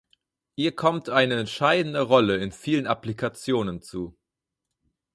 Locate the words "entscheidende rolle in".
1.35-2.51